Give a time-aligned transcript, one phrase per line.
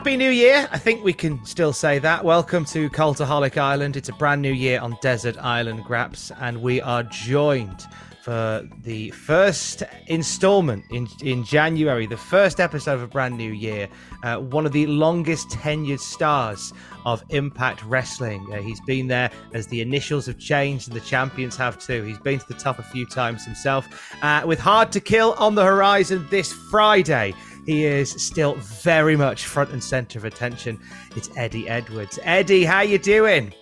[0.00, 0.66] Happy New Year!
[0.72, 2.24] I think we can still say that.
[2.24, 3.98] Welcome to Cultaholic Island.
[3.98, 7.86] It's a brand new year on Desert Island Graps, and we are joined
[8.22, 13.88] for the first installment in in January, the first episode of a brand new year.
[14.22, 16.72] Uh, one of the longest tenured stars
[17.04, 18.46] of Impact Wrestling.
[18.54, 22.02] Uh, he's been there as the initials have changed, and the champions have too.
[22.04, 23.86] He's been to the top a few times himself.
[24.22, 27.34] Uh, with Hard to Kill on the horizon this Friday
[27.70, 30.76] he is still very much front and center of attention.
[31.14, 32.18] It's Eddie Edwards.
[32.24, 33.54] Eddie, how you doing?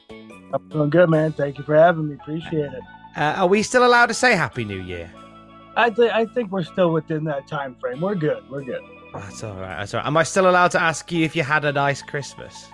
[0.55, 1.33] I'm doing good, man.
[1.33, 2.15] Thank you for having me.
[2.15, 2.83] Appreciate it.
[3.15, 5.13] Uh, are we still allowed to say Happy New Year?
[5.77, 8.01] I think I think we're still within that time frame.
[8.01, 8.49] We're good.
[8.51, 8.81] We're good.
[9.13, 9.79] That's all right.
[9.81, 10.07] That's all right.
[10.07, 12.67] Am I still allowed to ask you if you had a nice Christmas?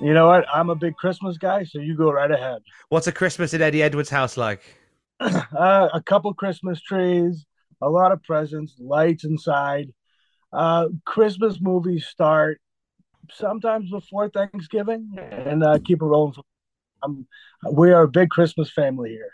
[0.00, 0.44] You know what?
[0.54, 2.62] I'm a big Christmas guy, so you go right ahead.
[2.90, 4.62] What's a Christmas at Eddie Edwards' house like?
[5.20, 7.44] uh, a couple Christmas trees,
[7.82, 9.92] a lot of presents, lights inside.
[10.54, 12.60] Uh, Christmas movies start
[13.32, 16.34] sometimes before Thanksgiving and uh, keep it rolling.
[17.02, 17.26] Um,
[17.72, 19.32] we are a big Christmas family here.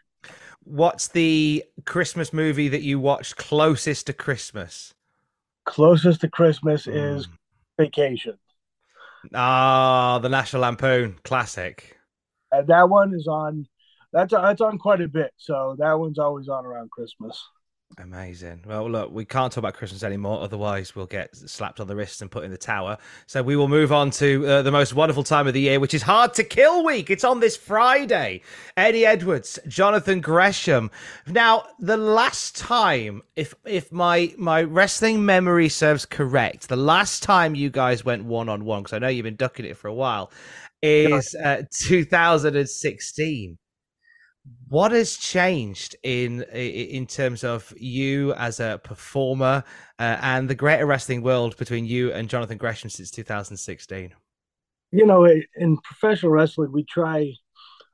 [0.65, 4.95] What's the Christmas movie that you watched closest to Christmas?
[5.67, 7.17] Closest to Christmas mm.
[7.17, 7.29] is
[7.79, 8.39] Vacation.
[9.35, 11.99] Ah, the National Lampoon classic.
[12.53, 13.67] And that one is on.
[14.13, 15.33] That's that's on quite a bit.
[15.37, 17.43] So that one's always on around Christmas.
[17.99, 18.63] Amazing.
[18.67, 22.23] Well, look, we can't talk about Christmas anymore, otherwise we'll get slapped on the wrists
[22.23, 22.97] and put in the tower.
[23.27, 25.93] So we will move on to uh, the most wonderful time of the year, which
[25.93, 27.11] is Hard to Kill Week.
[27.11, 28.43] It's on this Friday.
[28.77, 30.91] Eddie Edwards, Jonathan Gresham.
[31.27, 37.57] Now, the last time, if if my my wrestling memory serves correct, the last time
[37.57, 39.95] you guys went one on one, because I know you've been ducking it for a
[39.95, 40.31] while,
[40.81, 43.59] is uh, 2016
[44.69, 49.65] what has changed in in terms of you as a performer
[49.99, 54.15] uh, and the greater wrestling world between you and Jonathan Gresham since 2016?
[54.93, 55.25] You know,
[55.57, 57.33] in professional wrestling, we try.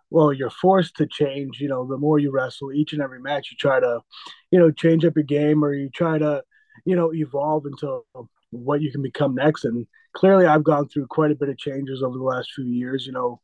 [0.09, 1.61] Well, you're forced to change.
[1.61, 4.01] You know, the more you wrestle, each and every match, you try to,
[4.51, 6.45] you know, change up your game or you try to,
[6.85, 8.03] you know, evolve into
[8.51, 9.65] what you can become next.
[9.65, 13.05] And clearly, I've gone through quite a bit of changes over the last few years.
[13.05, 13.41] You know,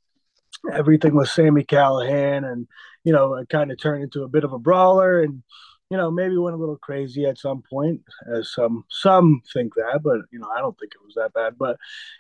[0.71, 2.67] everything was Sami Callihan, and
[3.05, 5.43] you know, it kind of turned into a bit of a brawler, and
[5.91, 8.01] you know, maybe went a little crazy at some point,
[8.35, 11.59] as some some think that, but you know, I don't think it was that bad.
[11.59, 11.77] But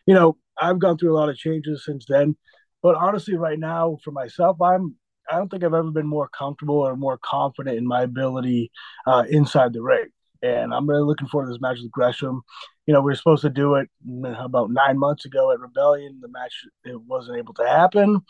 [0.07, 2.37] you know, I've gone through a lot of changes since then.
[2.83, 4.97] But honestly, right now, for myself, I'm
[5.31, 8.71] I don't think I've ever been more comfortable or more confident in my ability
[9.07, 10.09] uh, inside the ring.
[10.43, 12.43] And I'm really looking forward to this match with Gresham
[12.87, 13.89] you know, we were supposed to do it
[14.39, 16.19] about nine months ago at Rebellion.
[16.21, 18.21] The match it wasn't able to happen,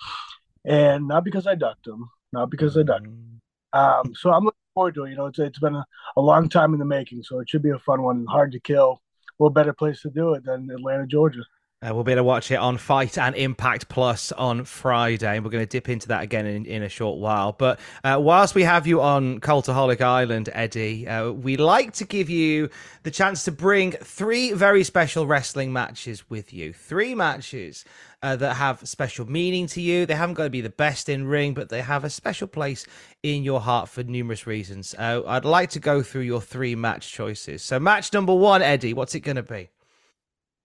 [0.64, 3.06] and not because I ducked him, not because I ducked.
[3.06, 3.40] Him.
[3.72, 5.10] Um, so I'm looking forward to it.
[5.10, 5.86] You know, it's it's been a,
[6.16, 8.26] a long time in the making, so it should be a fun one.
[8.28, 9.00] Hard to kill.
[9.38, 11.42] What better place to do it than Atlanta, Georgia?
[11.82, 15.34] Uh, we'll be able to watch it on FITE and Impact Plus on Friday.
[15.34, 17.52] And we're going to dip into that again in, in a short while.
[17.52, 22.30] But uh, whilst we have you on Cultaholic Island, Eddie, uh, we like to give
[22.30, 22.70] you
[23.02, 26.72] the chance to bring three very special wrestling matches with you.
[26.72, 27.84] Three matches
[28.22, 30.06] uh, that have special meaning to you.
[30.06, 32.86] They haven't got to be the best in ring, but they have a special place
[33.24, 34.94] in your heart for numerous reasons.
[34.96, 37.62] Uh, I'd like to go through your three match choices.
[37.62, 39.68] So, match number one, Eddie, what's it going to be?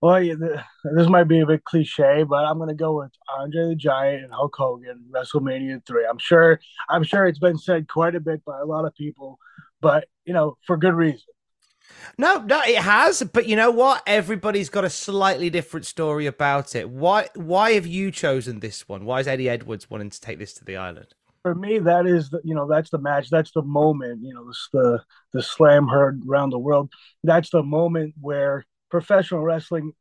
[0.02, 0.36] Well, yeah,
[0.96, 4.26] this might be a bit cliche, but I'm going to go with Andre the Giant
[4.26, 6.06] and Hulk Hogan, WrestleMania three.
[6.08, 9.40] I'm sure, I'm sure it's been said quite a bit by a lot of people,
[9.82, 11.22] but you know, for good reason.
[12.18, 13.24] No, no, it has.
[13.24, 14.04] But you know what?
[14.06, 16.90] Everybody's got a slightly different story about it.
[16.90, 17.30] Why?
[17.34, 19.06] Why have you chosen this one?
[19.06, 21.16] Why is Eddie Edwards wanting to take this to the island?
[21.48, 23.30] for me, that is the you know that's the match.
[23.30, 24.22] That's the moment.
[24.22, 25.02] You know, this the
[25.32, 26.92] the slam heard around the world.
[27.24, 29.94] That's the moment where professional wrestling.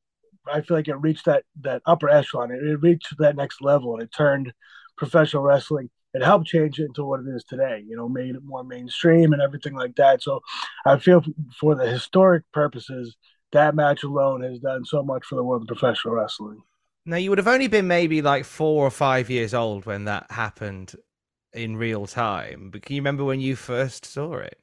[0.52, 2.50] I feel like it reached that that upper echelon.
[2.50, 4.52] It, it reached that next level, and it turned
[4.96, 5.90] professional wrestling.
[6.14, 7.82] It helped change it into what it is today.
[7.86, 10.22] You know, made it more mainstream and everything like that.
[10.22, 10.40] So,
[10.86, 11.22] I feel
[11.58, 13.16] for the historic purposes,
[13.52, 16.62] that match alone has done so much for the world of professional wrestling.
[17.04, 20.30] Now, you would have only been maybe like four or five years old when that
[20.30, 20.94] happened
[21.52, 22.70] in real time.
[22.70, 24.58] But can you remember when you first saw it?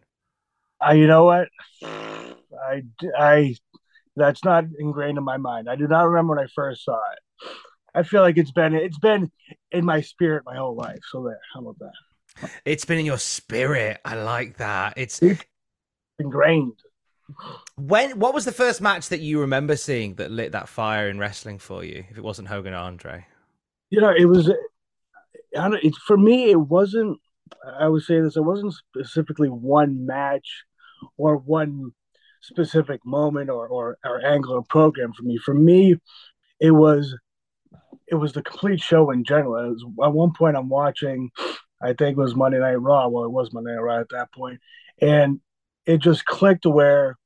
[0.85, 1.47] Uh, you know what?
[1.83, 2.83] I,
[3.17, 3.55] I,
[4.15, 5.69] that's not ingrained in my mind.
[5.69, 7.49] I do not remember when I first saw it.
[7.95, 9.31] I feel like it's been it's been
[9.71, 10.99] in my spirit my whole life.
[11.11, 12.49] So there, how about that?
[12.65, 13.99] It's been in your spirit.
[14.03, 14.93] I like that.
[14.97, 15.21] It's
[16.19, 16.79] ingrained.
[17.75, 21.19] When what was the first match that you remember seeing that lit that fire in
[21.19, 22.03] wrestling for you?
[22.09, 23.25] If it wasn't Hogan and Andre,
[23.89, 24.51] you know, it was.
[25.55, 26.49] It's for me.
[26.49, 27.19] It wasn't.
[27.79, 28.35] I would say this.
[28.35, 30.63] It wasn't specifically one match
[31.17, 31.91] or one
[32.43, 35.37] specific moment or or, or angle or program for me.
[35.37, 35.95] For me,
[36.59, 37.15] it was
[38.07, 39.55] it was the complete show in general.
[39.65, 41.31] It Was, at one point, I'm watching.
[41.81, 43.07] I think it was Monday Night Raw.
[43.07, 44.59] Well, it was Monday Night Raw at that point,
[45.01, 45.39] and
[45.85, 47.17] it just clicked where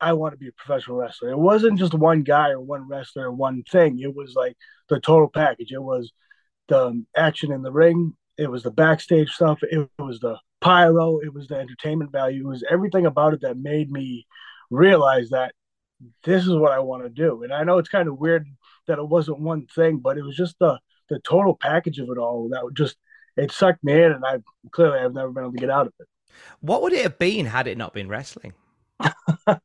[0.00, 1.30] I want to be a professional wrestler.
[1.30, 4.00] It wasn't just one guy or one wrestler or one thing.
[4.00, 4.56] It was like
[4.88, 5.72] the total package.
[5.72, 6.12] It was
[6.68, 8.14] the action in the ring.
[8.38, 9.58] It was the backstage stuff.
[9.62, 11.18] It was the pyro.
[11.20, 12.46] It was the entertainment value.
[12.46, 14.26] It was everything about it that made me
[14.70, 15.54] realize that
[16.24, 17.42] this is what I want to do.
[17.42, 18.46] And I know it's kind of weird
[18.86, 20.78] that it wasn't one thing, but it was just the
[21.08, 22.96] the total package of it all that just
[23.36, 24.38] it sucked me in, and I
[24.70, 26.06] clearly I've never been able to get out of it.
[26.60, 28.54] What would it have been had it not been wrestling?
[29.46, 29.56] oh,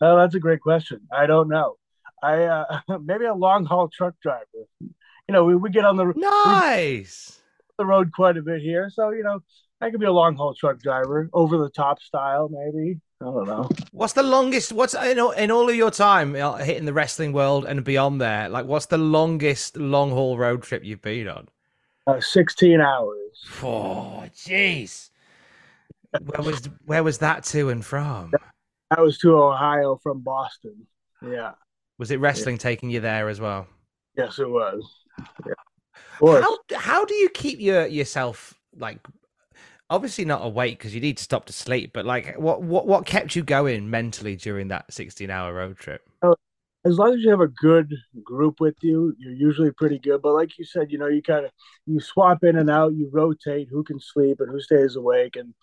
[0.00, 1.00] that's a great question.
[1.12, 1.76] I don't know.
[2.22, 4.44] I uh, maybe a long haul truck driver.
[4.80, 7.33] You know, we, we get on the nice
[7.78, 9.40] the road quite a bit here, so you know
[9.80, 13.00] I could be a long haul truck driver, over the top style, maybe.
[13.20, 13.68] I don't know.
[13.92, 14.72] What's the longest?
[14.72, 18.48] What's in all, in all of your time hitting the wrestling world and beyond there?
[18.48, 21.48] Like, what's the longest long haul road trip you've been on?
[22.06, 23.44] Uh, Sixteen hours.
[23.62, 25.10] Oh, jeez.
[26.20, 28.32] Where was where was that to and from?
[28.90, 30.86] That was to Ohio from Boston.
[31.22, 31.52] Yeah.
[31.98, 32.60] Was it wrestling yeah.
[32.60, 33.66] taking you there as well?
[34.16, 34.84] Yes, it was.
[35.46, 35.54] Yeah.
[36.20, 38.98] How how do you keep your yourself like
[39.90, 43.06] obviously not awake because you need to stop to sleep, but like what what what
[43.06, 46.08] kept you going mentally during that 16 hour road trip?
[46.22, 46.34] Oh,
[46.84, 50.20] as long as you have a good group with you, you're usually pretty good.
[50.22, 51.50] But like you said, you know, you kind of
[51.86, 55.54] you swap in and out, you rotate who can sleep and who stays awake, and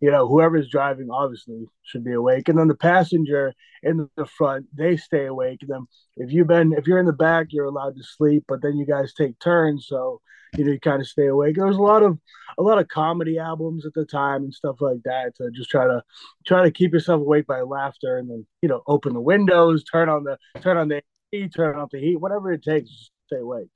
[0.00, 2.48] you know, whoever's driving obviously should be awake.
[2.48, 5.60] And then the passenger in the front, they stay awake.
[5.62, 8.62] And then if you've been, if you're in the back, you're allowed to sleep, but
[8.62, 9.86] then you guys take turns.
[9.88, 10.20] So,
[10.56, 11.56] you know, you kind of stay awake.
[11.56, 12.18] There was a lot of,
[12.58, 15.86] a lot of comedy albums at the time and stuff like that to just try
[15.86, 16.02] to,
[16.46, 20.08] try to keep yourself awake by laughter and then, you know, open the windows, turn
[20.08, 23.68] on the, turn on the heat, turn off the heat, whatever it takes, stay awake.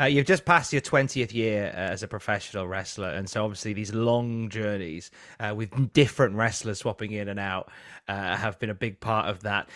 [0.00, 3.10] Uh, you've just passed your 20th year uh, as a professional wrestler.
[3.10, 5.10] And so, obviously, these long journeys
[5.40, 7.70] uh, with different wrestlers swapping in and out
[8.08, 9.68] uh, have been a big part of that.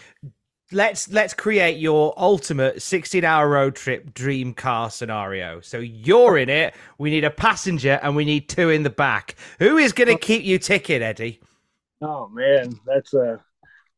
[0.70, 5.60] Let's let's create your ultimate 16 hour road trip dream car scenario.
[5.60, 6.74] So you're in it.
[6.98, 9.36] We need a passenger and we need two in the back.
[9.60, 11.40] Who is going to keep you ticking, Eddie?
[12.02, 13.42] Oh man, that's a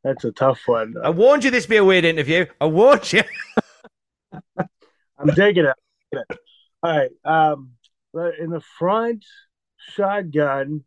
[0.04, 0.94] that's a tough one.
[1.02, 2.46] I warned you this be a weird interview.
[2.60, 3.22] I warned you.
[5.20, 6.38] I'm digging it.
[6.82, 7.10] All right.
[7.24, 7.72] Um,
[8.14, 9.24] in the front
[9.76, 10.84] shotgun,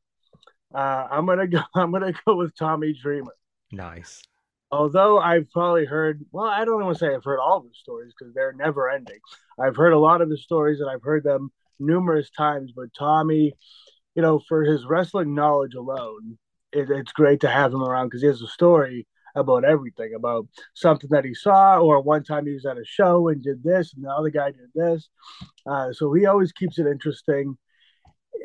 [0.74, 1.62] uh, I'm gonna go.
[1.75, 3.36] I'm gonna go with Tommy Dreamer.
[3.72, 4.22] Nice.
[4.72, 7.78] Although I've probably heard, well, I don't want to say I've heard all of his
[7.78, 9.20] stories because they're never ending.
[9.60, 12.72] I've heard a lot of the stories and I've heard them numerous times.
[12.75, 13.54] But Tommy,
[14.16, 16.40] you know, for his wrestling knowledge alone,
[16.72, 20.48] it, it's great to have him around because he has a story about everything about
[20.74, 23.94] something that he saw or one time he was at a show and did this
[23.94, 25.10] and the other guy did this.
[25.66, 27.58] Uh, so he always keeps it interesting.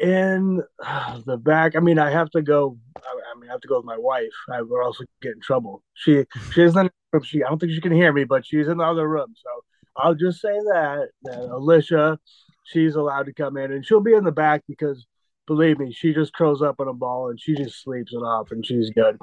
[0.01, 0.63] In
[1.27, 3.87] the back i mean i have to go i, mean i have to go with
[3.87, 4.29] my wife.
[4.51, 5.83] I, or also get in trouble.
[5.95, 6.93] She she isn't
[7.23, 9.35] she i don't think she can hear me but she's in the other room.
[9.37, 9.51] So
[9.97, 12.19] i'll just say that that alicia
[12.65, 15.07] she's allowed to come in and she'll be in the back because
[15.47, 18.51] believe me she just curls up in a ball and she just sleeps it off
[18.53, 19.19] and she's good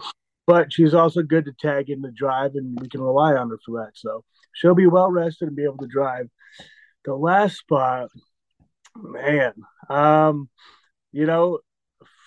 [0.48, 3.60] but she's also good to tag in the drive, and we can rely on her
[3.66, 3.92] for that.
[3.96, 4.24] So
[4.54, 6.30] she'll be well rested and be able to drive.
[7.06, 8.10] The last spot,
[8.96, 9.54] man,
[9.90, 10.50] um,
[11.12, 11.60] you know,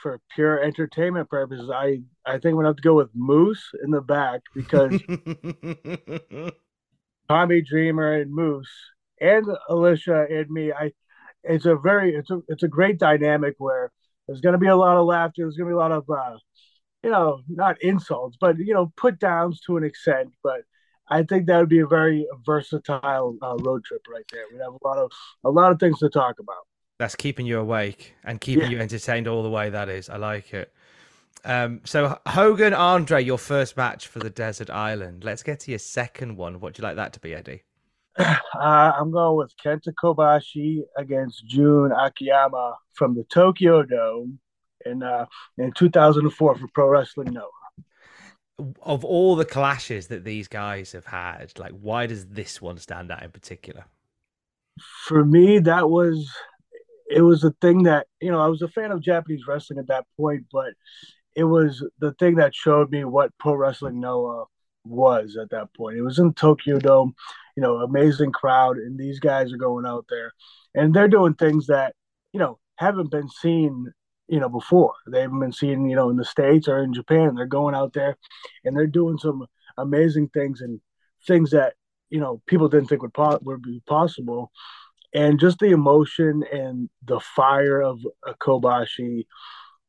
[0.02, 3.90] for pure entertainment purposes, I I think I'm gonna have to go with Moose in
[3.90, 5.00] the back because
[7.28, 8.70] Tommy Dreamer and Moose
[9.20, 10.92] and Alicia and me, I
[11.44, 13.90] it's a very it's a it's a great dynamic where
[14.26, 15.42] there's going to be a lot of laughter.
[15.42, 16.37] There's going to be a lot of uh,
[17.02, 20.33] you know not insults, but you know put downs to an extent.
[20.43, 20.62] But
[21.09, 24.45] I think that would be a very versatile uh, road trip right there.
[24.52, 25.11] We'd have a lot of
[25.45, 26.67] a lot of things to talk about.
[26.99, 28.71] That's keeping you awake and keeping yeah.
[28.71, 29.71] you entertained all the way.
[29.71, 30.73] That is, I like it.
[31.45, 35.23] Um, so Hogan Andre, your first match for the Desert Island.
[35.23, 36.59] Let's get to your second one.
[36.59, 37.62] What do you like that to be, Eddie?
[38.59, 44.40] Uh, I'm going with Kenta Kobashi against Jun Akiyama from the Tokyo Dome
[44.90, 45.26] in uh,
[45.57, 47.49] in 2004 for Pro Wrestling Noah.
[48.83, 53.11] Of all the clashes that these guys have had, like why does this one stand
[53.12, 53.85] out in particular?
[55.07, 56.30] For me, that was
[57.09, 59.88] it was a thing that you know I was a fan of Japanese wrestling at
[59.88, 60.73] that point, but
[61.37, 64.47] it was the thing that showed me what Pro Wrestling Noah
[64.85, 65.99] was at that point.
[65.99, 67.14] It was in Tokyo Dome
[67.59, 70.33] you know, amazing crowd, and these guys are going out there,
[70.76, 71.92] and they're doing things that
[72.33, 73.92] you know haven't been seen,
[74.28, 74.92] you know, before.
[75.06, 77.35] They haven't been seen, you know, in the states or in Japan.
[77.35, 78.16] They're going out there,
[78.64, 80.80] and they're doing some amazing things and
[81.26, 81.75] things that
[82.11, 84.50] you know people didn't think would po- would be possible,
[85.14, 89.26] and just the emotion and the fire of a Kobashi.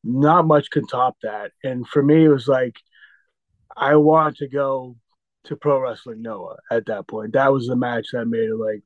[0.01, 1.51] Not much can top that.
[1.61, 2.77] And for me, it was like
[3.75, 4.95] I want to go
[5.45, 7.33] to Pro Wrestling Noah at that point.
[7.33, 8.83] That was the match that made it like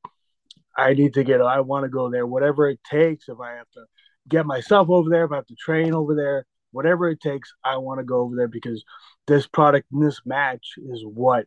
[0.76, 3.30] I need to get I want to go there, whatever it takes.
[3.30, 3.86] If I have to
[4.28, 7.78] get myself over there, if I have to train over there, whatever it takes, I
[7.78, 8.84] want to go over there because
[9.28, 11.46] this product and this match is what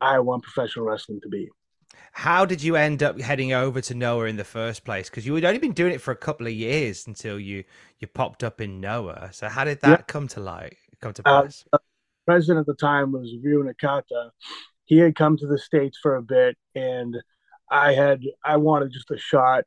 [0.00, 1.48] I want professional wrestling to be.
[2.12, 5.08] How did you end up heading over to Noah in the first place?
[5.08, 7.64] Because you had only been doing it for a couple of years until you
[7.98, 9.30] you popped up in Noah.
[9.32, 10.76] So how did that come to light?
[11.00, 11.64] Come to uh, pass?
[11.72, 11.78] Uh,
[12.26, 14.30] president at the time was Ryu Nakata.
[14.84, 17.16] He had come to the states for a bit, and
[17.70, 19.64] I had I wanted just a shot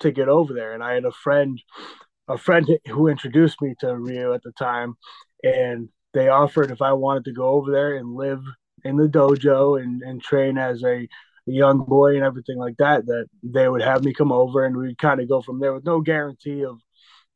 [0.00, 1.60] to get over there, and I had a friend,
[2.28, 4.94] a friend who introduced me to Ryu at the time,
[5.42, 8.42] and they offered if I wanted to go over there and live
[8.84, 11.08] in the dojo and, and train as a
[11.46, 14.98] young boy and everything like that, that they would have me come over and we'd
[14.98, 16.78] kind of go from there with no guarantee of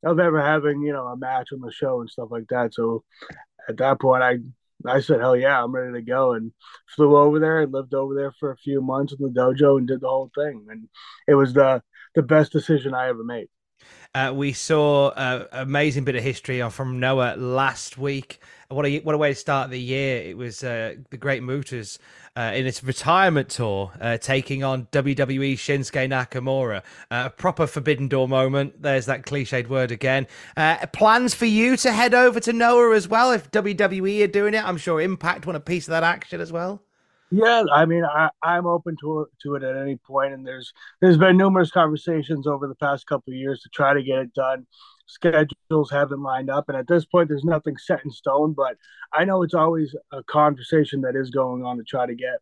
[0.02, 2.74] of ever having you know a match on the show and stuff like that.
[2.74, 3.04] So
[3.68, 4.38] at that point, I
[4.86, 6.52] I said, hell yeah, I'm ready to go, and
[6.96, 9.86] flew over there and lived over there for a few months in the dojo and
[9.86, 10.88] did the whole thing, and
[11.28, 11.82] it was the
[12.14, 13.48] the best decision I ever made.
[14.14, 18.40] Uh, we saw an amazing bit of history from Noah last week.
[18.68, 20.22] What a what a way to start the year!
[20.22, 21.98] It was uh, the Great Muta's
[22.36, 26.78] uh, in its retirement tour, uh, taking on WWE Shinsuke Nakamura.
[27.10, 28.82] Uh, a proper Forbidden Door moment.
[28.82, 30.26] There's that cliched word again.
[30.56, 34.54] Uh, plans for you to head over to Noah as well if WWE are doing
[34.54, 34.64] it.
[34.64, 36.82] I'm sure Impact want a piece of that action as well.
[37.32, 38.02] Yeah, I mean,
[38.42, 42.66] I'm open to to it at any point, and there's there's been numerous conversations over
[42.66, 44.66] the past couple of years to try to get it done.
[45.06, 48.52] Schedules haven't lined up, and at this point, there's nothing set in stone.
[48.52, 48.76] But
[49.12, 52.40] I know it's always a conversation that is going on to try to get,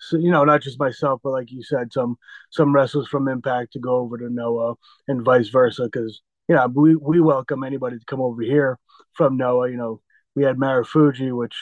[0.00, 2.16] so you know, not just myself, but like you said, some
[2.50, 4.74] some wrestlers from Impact to go over to Noah
[5.06, 8.78] and vice versa, because you know we we welcome anybody to come over here
[9.12, 9.70] from Noah.
[9.70, 10.00] You know,
[10.34, 11.54] we had Marufuji, which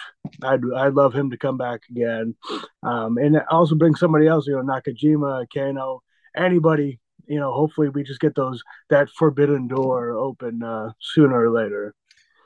[0.42, 2.34] I'd I'd love him to come back again,
[2.82, 4.46] um, and also bring somebody else.
[4.46, 6.00] You know, Nakajima, Kenoh,
[6.36, 7.00] anybody.
[7.26, 11.94] You know, hopefully we just get those that forbidden door open uh, sooner or later.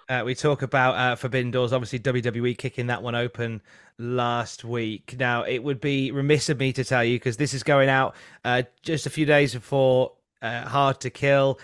[0.08, 1.72] Uh, we talk about uh, Forbidden Doors.
[1.72, 3.62] Obviously, WWE kicking that one open
[3.98, 5.16] last week.
[5.18, 8.14] Now, it would be remiss of me to tell you because this is going out
[8.44, 10.12] uh, just a few days before
[10.42, 11.58] uh, Hard to Kill.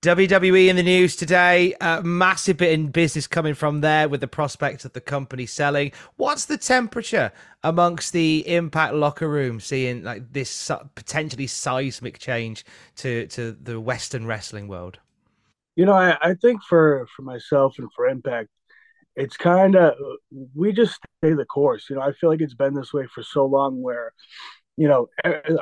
[0.00, 1.74] WWE in the news today.
[1.74, 5.92] Uh, massive bit in business coming from there with the prospect of the company selling.
[6.16, 12.64] What's the temperature amongst the Impact locker room, seeing like this potentially seismic change
[12.96, 14.98] to to the Western wrestling world?
[15.76, 18.48] You know, I, I think for for myself and for Impact,
[19.16, 19.94] it's kind of
[20.54, 21.90] we just stay the course.
[21.90, 24.14] You know, I feel like it's been this way for so long, where
[24.78, 25.08] you know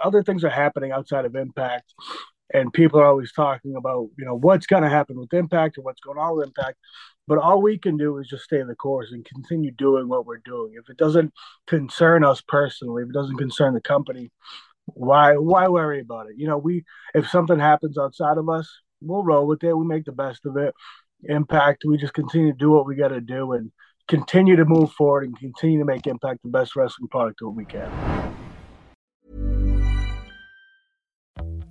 [0.01, 1.93] other things are happening outside of Impact
[2.53, 5.85] and people are always talking about you know what's going to happen with impact and
[5.85, 6.79] what's going on with impact
[7.29, 10.39] but all we can do is just stay the course and continue doing what we're
[10.39, 10.73] doing.
[10.75, 11.33] If it doesn't
[11.67, 14.31] concern us personally if it doesn't concern the company
[14.87, 16.35] why why worry about it?
[16.37, 18.69] You know we if something happens outside of us
[19.01, 19.77] we'll roll with it.
[19.77, 20.75] We make the best of it.
[21.25, 23.71] Impact we just continue to do what we got to do and
[24.09, 27.65] continue to move forward and continue to make impact the best wrestling product that we
[27.65, 28.42] can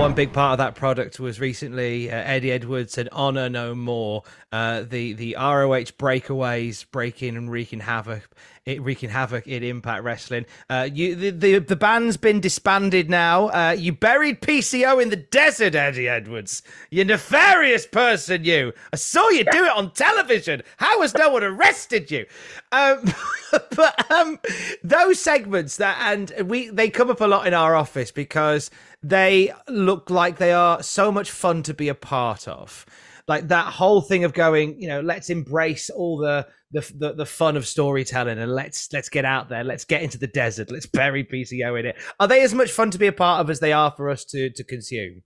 [0.00, 4.22] One big part of that product was recently uh, Eddie Edwards and Honor No More,
[4.50, 8.26] uh, the the ROH breakaways breaking and wreaking havoc,
[8.70, 10.46] it wreaking havoc in Impact Wrestling.
[10.68, 13.48] Uh, you the, the the band's been disbanded now.
[13.48, 16.62] Uh, you buried PCO in the desert, Eddie Edwards.
[16.90, 18.72] You nefarious person, you.
[18.92, 20.62] I saw you do it on television.
[20.76, 22.26] How has no one arrested you?
[22.72, 23.04] Um,
[23.76, 24.38] but um,
[24.82, 28.70] those segments that and we they come up a lot in our office because
[29.02, 32.86] they look like they are so much fun to be a part of.
[33.30, 37.24] Like that whole thing of going, you know, let's embrace all the the, the, the
[37.24, 40.86] fun of storytelling and let's let's get out there, let's get into the desert, let's
[40.86, 41.96] bury PCO in it.
[42.18, 44.24] Are they as much fun to be a part of as they are for us
[44.24, 45.22] to to consume?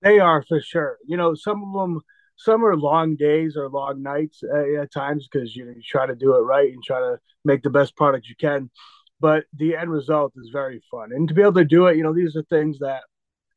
[0.00, 0.98] They are for sure.
[1.04, 2.02] You know, some of them
[2.36, 6.06] some are long days or long nights uh, at times because you, know, you try
[6.06, 8.70] to do it right and try to make the best product you can.
[9.18, 12.04] But the end result is very fun, and to be able to do it, you
[12.04, 13.02] know, these are things that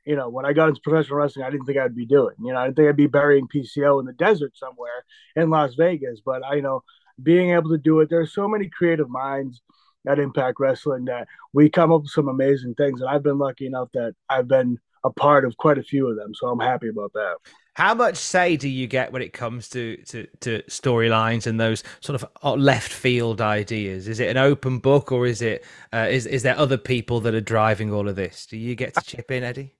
[0.05, 2.36] you know, when I got into professional wrestling, I didn't think I'd be doing.
[2.43, 5.05] You know, I didn't think I'd be burying PCO in the desert somewhere
[5.36, 6.22] in Las Vegas.
[6.25, 6.83] But I you know
[7.22, 8.10] being able to do it.
[8.10, 9.62] There's so many creative minds
[10.07, 13.66] at Impact Wrestling that we come up with some amazing things, and I've been lucky
[13.66, 16.33] enough that I've been a part of quite a few of them.
[16.33, 17.35] So I'm happy about that.
[17.75, 21.83] How much say do you get when it comes to to, to storylines and those
[22.01, 24.07] sort of uh, left field ideas?
[24.07, 27.33] Is it an open book, or is it uh, is is there other people that
[27.33, 28.46] are driving all of this?
[28.46, 29.75] Do you get to chip in, Eddie?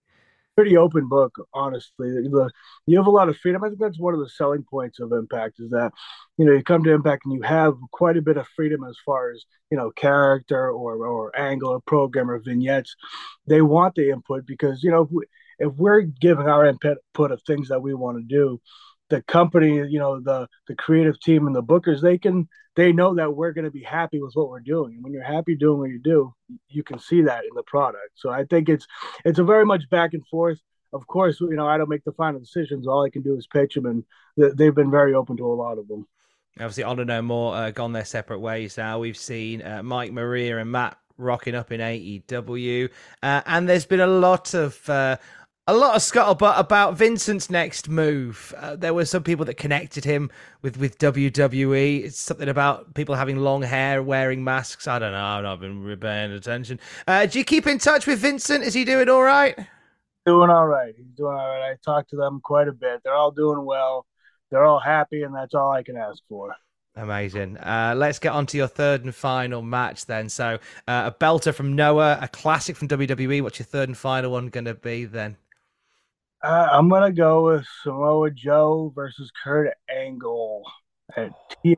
[0.56, 2.12] Pretty open book, honestly.
[2.12, 2.50] The,
[2.86, 3.64] you have a lot of freedom.
[3.64, 5.92] I think that's one of the selling points of Impact is that,
[6.38, 8.98] you know, you come to Impact and you have quite a bit of freedom as
[9.06, 12.96] far as, you know, character or, or angle or program or vignettes.
[13.48, 15.24] They want the input because, you know, if, we,
[15.60, 16.98] if we're giving our input
[17.32, 18.62] of things that we want to do,
[19.10, 23.16] the company, you know, the the creative team and the bookers, they can they know
[23.16, 24.96] that we're going to be happy with what we're doing.
[24.96, 26.34] And when you're happy doing what you do,
[26.70, 28.12] you can see that in the product.
[28.16, 28.88] So I think it's
[29.26, 30.60] it's a very much back and forth.
[30.92, 32.88] Of course, you know, I don't make the final decisions.
[32.88, 34.04] All I can do is pitch them, and
[34.38, 36.08] they've been very open to a lot of them.
[36.60, 39.00] Obviously, Honor No More uh, gone their separate ways now.
[39.00, 42.90] We've seen uh, Mike Maria and Matt rocking up in AEW,
[43.24, 45.18] uh, and there's been a lot of uh,
[45.66, 48.54] a lot of scuttlebutt about Vincent's next move.
[48.58, 50.30] Uh, there were some people that connected him
[50.62, 52.04] with, with WWE.
[52.04, 54.88] It's something about people having long hair, wearing masks.
[54.88, 55.24] I don't know.
[55.24, 56.82] I've not been paying attention.
[57.08, 58.64] Uh, do you keep in touch with Vincent?
[58.64, 59.58] Is he doing all right?
[60.26, 60.94] Doing all right.
[60.98, 61.72] He's doing all right.
[61.72, 63.00] I talk to them quite a bit.
[63.04, 64.06] They're all doing well.
[64.52, 66.54] They're all happy, and that's all I can ask for.
[66.96, 67.58] Amazing.
[67.58, 70.30] Uh, let's get on to your third and final match then.
[70.30, 73.42] So, uh, a belter from Noah, a classic from WWE.
[73.42, 75.38] What's your third and final one going to be then?
[76.44, 80.64] Uh, I'm gonna go with Samoa Joe versus Kurt Angle
[81.16, 81.32] at
[81.64, 81.78] T.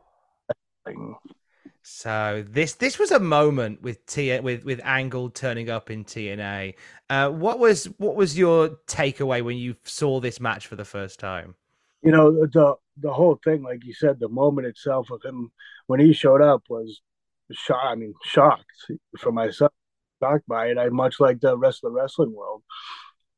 [1.84, 6.74] So this this was a moment with T with with Angle turning up in TNA.
[7.12, 11.20] Uh, what was what was your takeaway when you saw this match for the first
[11.20, 11.54] time?
[12.02, 15.52] You know the the whole thing, like you said, the moment itself of him
[15.86, 17.02] when he showed up was
[17.52, 17.86] shocked.
[17.86, 18.66] I mean, shocked
[19.20, 19.72] for myself,
[20.20, 20.80] shocked by it.
[20.80, 22.64] I much like the rest of the wrestling world.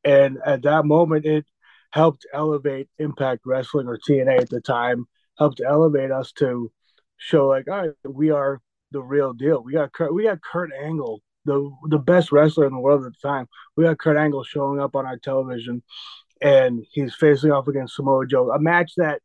[0.08, 1.46] And at that moment, it
[1.92, 5.06] helped elevate Impact Wrestling or TNA at the time,
[5.38, 6.72] helped elevate us to
[7.18, 9.62] show like, all right, we are the real deal.
[9.62, 13.12] We got Kurt, we got Kurt Angle, the the best wrestler in the world at
[13.22, 13.48] the time.
[13.76, 15.84] We got Kurt Angle showing up on our television,
[16.42, 19.22] and he's facing off against Samoa Joe, a match that,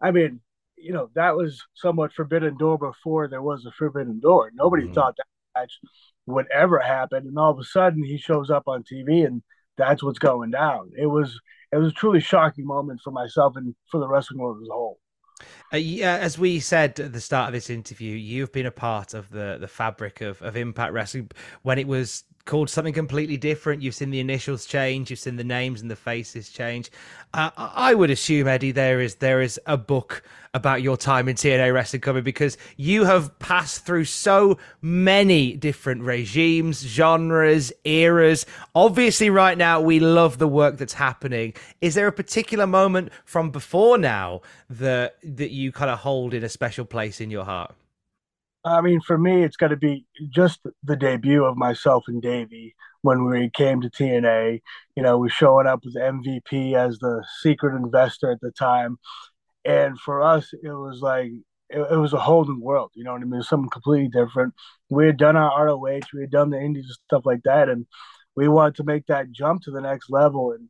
[0.00, 0.40] I mean,
[0.76, 4.52] you know, that was somewhat forbidden door before there was a forbidden door.
[4.54, 4.92] Nobody mm-hmm.
[4.92, 5.80] thought that match
[6.26, 9.42] would ever happen, and all of a sudden he shows up on TV and
[9.80, 10.92] that's what's going down.
[10.96, 11.40] It was
[11.72, 14.72] it was a truly shocking moment for myself and for the wrestling world as a
[14.72, 14.98] whole.
[15.72, 19.14] Uh, yeah, as we said at the start of this interview, you've been a part
[19.14, 21.30] of the the fabric of, of Impact Wrestling
[21.62, 23.82] when it was called something completely different.
[23.82, 26.90] You've seen the initials change, you've seen the names and the faces change.
[27.32, 30.22] Uh, I would assume, Eddie, there is there is a book
[30.52, 36.02] about your time in TNA wrestling coming because you have passed through so many different
[36.02, 38.46] regimes, genres, eras.
[38.74, 41.52] Obviously, right now we love the work that's happening.
[41.80, 46.42] Is there a particular moment from before now that that you kind of hold in
[46.42, 47.74] a special place in your heart?
[48.64, 52.74] I mean, for me, it's got to be just the debut of myself and Davey
[53.02, 54.60] when we came to TNA.
[54.96, 58.98] You know, we showing up with MVP as the secret investor at the time,
[59.64, 61.30] and for us, it was like
[61.70, 62.90] it, it was a whole new world.
[62.94, 63.42] You know what I mean?
[63.42, 64.54] Something completely different.
[64.90, 67.86] We had done our ROH, we had done the Indies and stuff like that, and
[68.36, 70.68] we wanted to make that jump to the next level and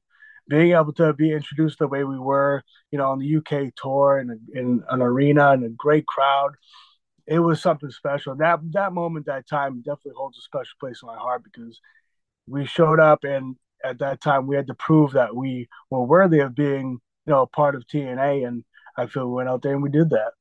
[0.48, 4.18] being able to be introduced the way we were, you know, on the UK tour
[4.18, 6.53] and in an arena and a great crowd
[7.31, 8.35] it was something special.
[8.35, 11.81] That that moment, that time, definitely holds a special place in my heart because
[12.49, 16.40] we showed up, and at that time, we had to prove that we were worthy
[16.40, 18.47] of being, you know, a part of TNA.
[18.47, 18.64] And
[18.97, 20.33] I feel we went out there and we did that.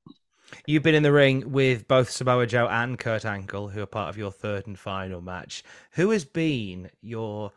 [0.65, 4.10] You've been in the ring with both Samoa Joe and Kurt Angle, who are part
[4.10, 5.63] of your third and final match.
[5.91, 7.52] Who has been your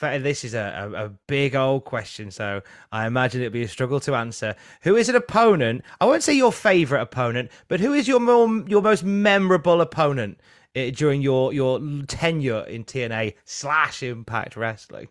[0.00, 4.00] this is a, a, a, big old question, so I imagine it'll be a struggle
[4.00, 4.54] to answer.
[4.82, 5.82] Who is an opponent?
[6.00, 10.40] I won't say your favorite opponent, but who is your more, your most memorable opponent
[10.76, 15.08] uh, during your your tenure in TNA slash Impact Wrestling?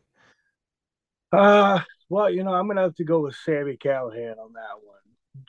[1.31, 4.95] Uh, well, you know, I'm gonna have to go with Sami Callihan on that one,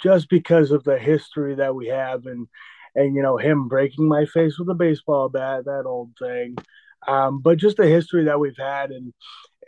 [0.03, 2.49] just because of the history that we have, and
[2.95, 6.57] and you know him breaking my face with a baseball bat, that old thing.
[7.07, 9.13] Um, but just the history that we've had and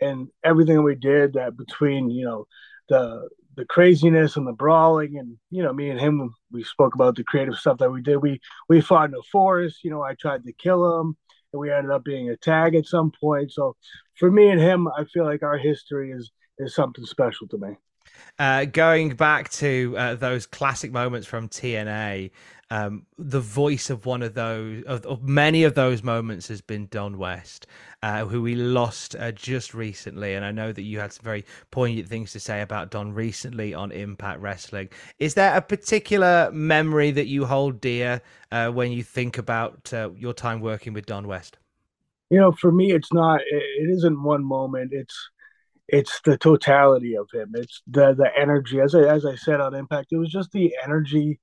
[0.01, 2.47] and everything we did that between you know
[2.89, 7.15] the the craziness and the brawling and you know me and him we spoke about
[7.15, 8.17] the creative stuff that we did.
[8.17, 11.17] We we fought in the forest you know i tried to kill him
[11.51, 13.51] and we ended up being a tag at some point.
[13.51, 13.75] So
[14.15, 17.77] for me and him i feel like our history is is something special to me.
[18.37, 22.31] Uh, going back to uh, those classic moments from TNA,
[22.71, 26.87] um, the voice of one of those, of, of, many of those moments, has been
[26.91, 27.65] Don West,
[28.03, 30.35] uh, who we lost uh, just recently.
[30.35, 33.73] And I know that you had some very poignant things to say about Don recently
[33.73, 34.89] on Impact Wrestling.
[35.17, 40.11] Is there a particular memory that you hold dear uh, when you think about uh,
[40.15, 41.57] your time working with Don West?
[42.29, 43.41] You know, for me, it's not.
[43.41, 44.91] It isn't one moment.
[44.93, 45.29] It's
[45.87, 47.53] it's the totality of him.
[47.55, 48.79] It's the the energy.
[48.79, 51.39] As I as I said on Impact, it was just the energy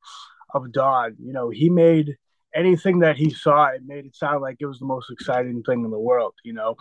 [0.54, 1.16] of Don.
[1.18, 2.16] You know, he made
[2.54, 5.84] anything that he saw, it made it sound like it was the most exciting thing
[5.84, 6.34] in the world.
[6.44, 6.76] You know,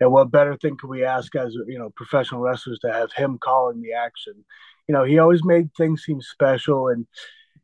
[0.00, 3.38] and what better thing could we ask as you know professional wrestlers to have him
[3.38, 4.44] calling the action?
[4.88, 7.06] You know, he always made things seem special and.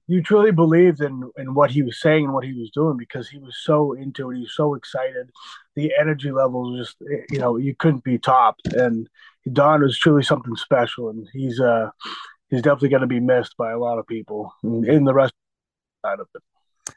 [0.09, 3.29] You truly believed in, in what he was saying and what he was doing because
[3.29, 4.37] he was so into it.
[4.37, 5.31] He was so excited.
[5.75, 6.97] The energy levels just,
[7.29, 8.73] you know, you couldn't be topped.
[8.73, 9.09] And
[9.53, 11.91] Don was truly something special, and he's uh
[12.51, 15.35] he's definitely going to be missed by a lot of people in the rest
[16.07, 16.43] side of it.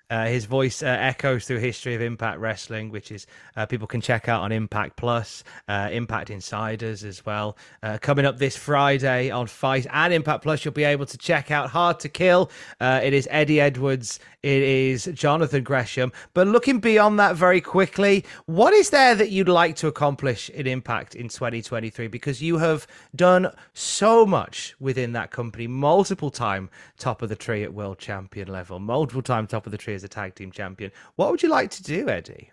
[0.10, 4.02] Uh, his voice uh, echoes through history of Impact Wrestling, which is uh, people can
[4.02, 7.56] check out on Impact Plus, uh, Impact Insiders as well.
[7.84, 11.52] Uh, coming up this Friday on FITE and Impact Plus, you'll be able to check
[11.52, 12.50] out Hard to Kill.
[12.82, 16.12] It is Eddie Edwards, it is Jonathan Gresham.
[16.34, 20.66] But looking beyond that very quickly, what is there that you'd like to accomplish in
[20.66, 22.08] Impact in 2023?
[22.08, 27.64] Because you have done so much within that company, multiple time top of the tree
[27.64, 30.92] at world champion level, multiple time top of the tree as a tag team champion.
[31.16, 32.52] What would you like to do, Eddie?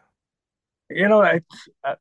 [0.90, 1.40] You know, I,
[1.84, 1.96] I,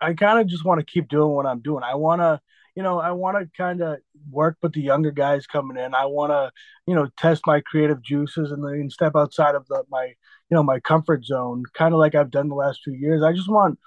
[0.00, 1.82] I kind of just want to keep doing what I'm doing.
[1.82, 2.40] I want to,
[2.74, 3.98] you know, I want to kind of
[4.30, 5.94] work with the younger guys coming in.
[5.94, 6.50] I want to,
[6.86, 10.62] you know, test my creative juices and then step outside of the, my, you know,
[10.62, 13.22] my comfort zone, kind of like I've done the last few years.
[13.22, 13.78] I just want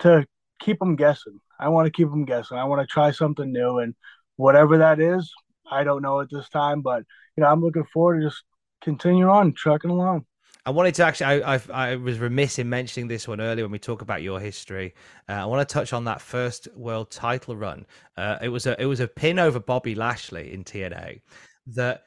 [0.00, 0.26] to
[0.60, 1.40] keep them guessing.
[1.60, 2.58] I want to keep them guessing.
[2.58, 3.94] I want to try something new, and
[4.36, 5.32] whatever that is,
[5.70, 6.82] I don't know at this time.
[6.82, 7.04] But
[7.36, 8.42] you know, I'm looking forward to just
[8.86, 10.24] continue on trucking along.
[10.64, 13.72] I wanted to actually, I, I, I, was remiss in mentioning this one earlier when
[13.72, 14.94] we talk about your history.
[15.28, 17.84] Uh, I want to touch on that first world title run.
[18.16, 21.20] Uh, it was a, it was a pin over Bobby Lashley in TNA.
[21.66, 22.02] That,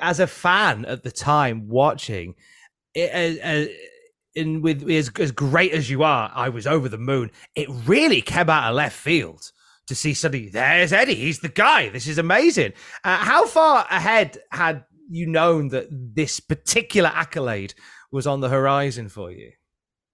[0.00, 2.34] as a fan at the time watching,
[2.94, 3.66] it, uh, uh,
[4.34, 7.30] in with as, as great as you are, I was over the moon.
[7.54, 9.52] It really came out of left field
[9.86, 11.14] to see suddenly there's Eddie.
[11.14, 11.88] He's the guy.
[11.88, 12.72] This is amazing.
[13.04, 17.74] Uh, how far ahead had you known that this particular accolade
[18.10, 19.52] was on the horizon for you?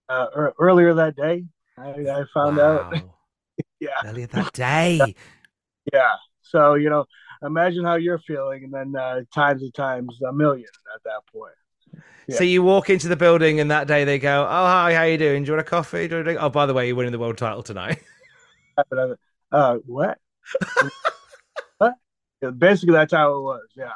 [0.09, 0.27] Uh,
[0.59, 1.45] earlier that day,
[1.79, 2.91] I, I found wow.
[2.93, 2.95] out.
[3.81, 5.15] yeah, earlier that day.
[5.93, 6.15] yeah.
[6.43, 7.07] So you know,
[7.43, 11.55] imagine how you're feeling, and then uh, times and times a million at that point.
[12.27, 12.37] Yeah.
[12.37, 15.19] So you walk into the building, and that day they go, "Oh, hi, how you
[15.19, 15.43] doing?
[15.45, 16.09] Do you want a coffee?
[16.09, 18.03] Do you Oh, by the way, you're winning the world title tonight."
[19.53, 20.19] uh, what?
[21.79, 21.95] what?
[22.59, 23.69] Basically, that's how it was.
[23.77, 23.93] Yeah.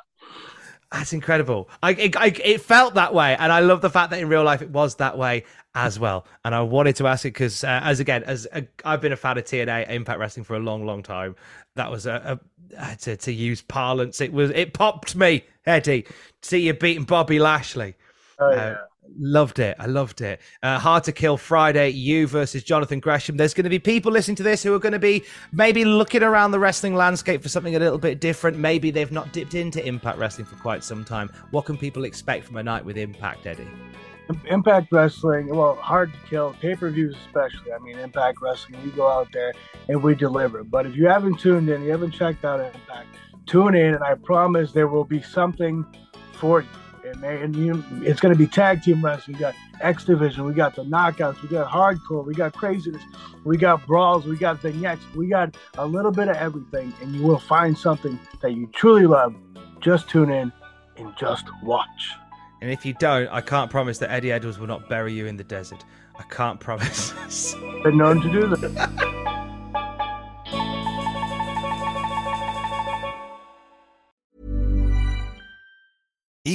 [0.92, 1.68] That's incredible.
[1.83, 4.44] I it, I it, felt that way, and I love the fact that in real
[4.44, 5.44] life it was that way
[5.75, 6.27] as well.
[6.44, 9.16] And I wanted to ask it because, uh, as again, as a, I've been a
[9.16, 11.35] fan of TNA Impact Wrestling for a long, long time.
[11.75, 12.40] That was a,
[12.75, 14.20] a uh, to to use parlance.
[14.20, 16.07] It was it popped me, Eddie.
[16.42, 17.96] See you beating Bobby Lashley.
[18.38, 18.57] Oh, yeah.
[18.57, 18.77] Uh,
[19.19, 19.77] Loved it.
[19.79, 20.40] I loved it.
[20.62, 23.37] Uh, Hard to Kill Friday, you versus Jonathan Gresham.
[23.37, 26.23] There's going to be people listening to this who are going to be maybe looking
[26.23, 28.59] around the wrestling landscape for something a little bit different.
[28.59, 31.31] Maybe they've not dipped into Impact Wrestling for quite some time.
[31.51, 33.69] What can people expect from a night with Impact, Eddie?
[34.47, 37.73] Impact Wrestling, well, hard to kill, pay per views especially.
[37.73, 39.53] I mean, Impact Wrestling, we go out there
[39.88, 40.64] and we deliver.
[40.64, 43.09] But if you haven't tuned in, you haven't checked out Impact,
[43.47, 45.87] tune in, and I promise there will be something
[46.33, 46.69] for you
[47.16, 49.37] and, they, and you, it's going to be tag team wrestling.
[49.37, 53.02] We got X Division, we got the knockouts, we got hardcore, we got craziness,
[53.44, 57.22] we got brawls, we got vignettes, we got a little bit of everything, and you
[57.22, 59.35] will find something that you truly love.
[59.81, 60.52] Just tune in
[60.96, 62.11] and just watch.
[62.61, 65.37] And if you don't, I can't promise that Eddie Edwards will not bury you in
[65.37, 65.85] the desert.
[66.18, 67.55] I can't promise.
[67.83, 69.12] Been known to do that.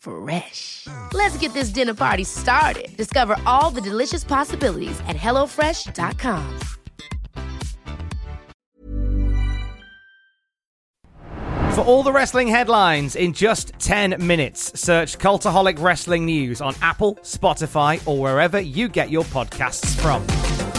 [0.00, 0.86] Fresh.
[1.12, 2.96] Let's get this dinner party started.
[2.96, 6.60] Discover all the delicious possibilities at HelloFresh.com.
[11.74, 17.14] For all the wrestling headlines in just 10 minutes, search Cultaholic Wrestling News on Apple,
[17.22, 20.69] Spotify, or wherever you get your podcasts from.